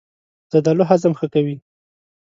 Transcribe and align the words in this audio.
زردالو 0.51 0.83
هضم 0.91 1.13
ښه 1.19 1.27
کوي. 1.33 1.55